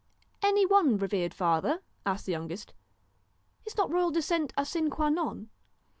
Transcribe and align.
'Any 0.41 0.65
one, 0.65 0.97
revered 0.97 1.31
father?' 1.31 1.83
asked 2.07 2.25
the 2.25 2.31
youngest.' 2.31 2.73
Is 3.67 3.77
not 3.77 3.91
royal 3.91 4.09
descent 4.09 4.51
a 4.57 4.65
sine 4.65 4.89
qua 4.89 5.09
non 5.09 5.51